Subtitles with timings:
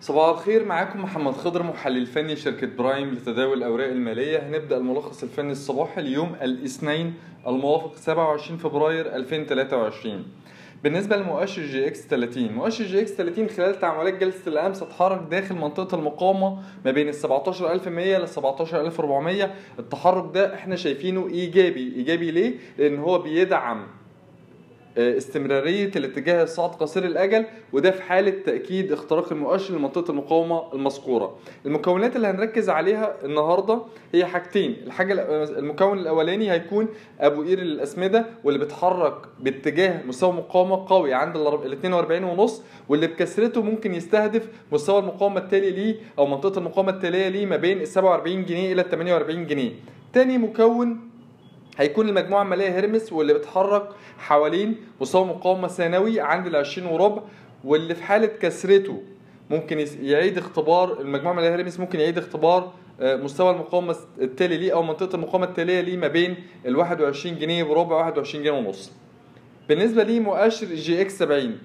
[0.00, 4.38] صباح الخير معاكم محمد خضر محلل فني شركة برايم لتداول الأوراق المالية.
[4.48, 7.14] هنبدأ الملخص الفني الصباحي اليوم الاثنين
[7.46, 10.24] الموافق 27 فبراير 2023
[10.84, 16.58] بالنسبة لمؤشر EGX 30 مؤشر EGX 30 خلال تعاملات جلسة الأمس اتحرك داخل منطقة المقاومة
[16.84, 21.92] ما بين ال 17100 ل 17400 التحرك ده إحنا شايفينه إيجابي.
[21.96, 23.86] إيجابي ليه؟ لأن هو بيدعم
[24.98, 31.36] استمرارية الاتجاه الصاعد قصير الأجل وده في حالة تأكيد اختراق المؤشر لمنطقة المقاومة المذكورة.
[31.66, 33.82] المكونات اللي هنركز عليها النهاردة
[34.14, 34.76] هي حاجتين.
[34.86, 35.12] الحاجة
[35.58, 36.88] المكون الأولاني هيكون
[37.20, 43.62] أبو قير الأسمدة واللي بيتحرك باتجاه مستوى مقاومة قوي عند ال 42 ونص واللي بكسرته
[43.62, 48.44] ممكن يستهدف مستوى المقاومة التالي ليه أو منطقة المقاومة التالية ليه ما بين ال 47
[48.44, 49.70] جنيه إلى ال 48 جنيه.
[50.12, 51.00] تاني مكون
[51.78, 53.88] هيكون المجموعة المالية هرمس واللي بتحرك
[54.18, 57.22] حوالين مستوى مقاومة ثانوي عند ال 20 وربع
[57.64, 59.02] واللي في حالة كسرته
[59.50, 65.14] ممكن يعيد اختبار المجموعة المالية هرمس ممكن يعيد اختبار مستوى المقاومة التالي ليه أو منطقة
[65.16, 68.92] المقاومة التالية ليه ما بين ال 21 جنيه وربع 21 جنيه ونص.
[69.68, 71.58] بالنسبة لي مؤشر EGX 70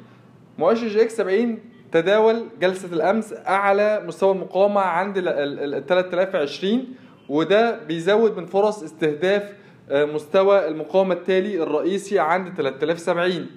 [0.58, 1.60] مؤشر EGX 70
[1.92, 6.86] تداول جلسة الأمس أعلى مستوى المقاومة عند ال 3020
[7.30, 9.54] وده بيزود من فرص استهداف
[9.92, 13.48] مستوى المقاومة التالي الرئيسي عند 3070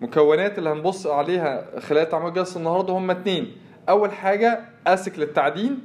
[0.00, 3.56] مكونات اللي هنبص عليها خلال تعامل جلسة النهاردة هم اتنين.
[3.88, 5.78] أول حاجة أسك للتعدين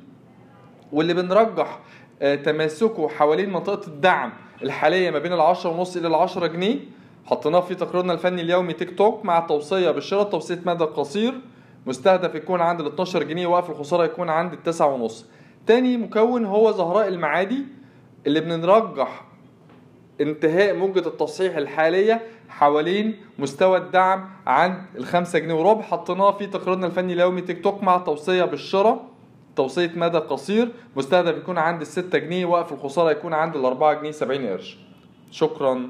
[0.91, 1.79] واللي بنرجح
[2.43, 4.33] تماسكه حوالين منطقة الدعم
[4.63, 6.79] الحالية ما بين العشرة ونص إلى العشرة جنيه.
[7.25, 11.33] حطيناه في تقريرنا الفني اليومي تيك توك مع توصية بالشراء توصية مدى قصير.
[11.85, 15.25] مستهدف يكون عند ال 12 جنيه وقف الخسارة يكون عند التسعة ونص.
[15.67, 17.65] تاني مكون هو زهراء المعادي
[18.27, 19.26] اللي بنرجح
[20.21, 25.81] انتهاء موجة التصحيح الحالية حوالين مستوى الدعم عند الخمسة جنيه وربع.
[25.81, 29.05] حطيناه في تقريرنا الفني اليومي تيك توك مع توصية بالشراء.
[29.55, 30.69] توصية مدى قصير.
[30.95, 32.45] مستهدف يكون عند الستة جنيه.
[32.45, 34.77] وقف الخسارة يكون عند الأربعة جنيه سبعين قرش.
[35.31, 35.89] شكرا.